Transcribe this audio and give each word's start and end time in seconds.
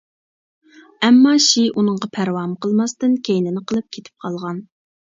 ئەمما 1.07 1.33
شى 1.49 1.67
ئۇنىڭغا 1.75 2.11
پەرۋامۇ 2.17 2.59
قىلماستىن 2.67 3.17
كەينىنى 3.31 3.67
قىلىپ 3.69 3.91
كېتىپ 3.95 4.29
قالغان. 4.29 4.69